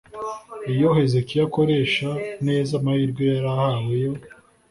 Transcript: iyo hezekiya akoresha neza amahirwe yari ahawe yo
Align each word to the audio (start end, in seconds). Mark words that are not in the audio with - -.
iyo 0.73 0.89
hezekiya 0.97 1.43
akoresha 1.47 2.09
neza 2.45 2.71
amahirwe 2.79 3.21
yari 3.31 3.47
ahawe 3.55 3.93
yo 4.03 4.13